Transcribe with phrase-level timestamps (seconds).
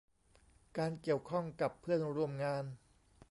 [0.77, 2.65] การเกี่ยวข้องกับเพื่อนร่วมงาน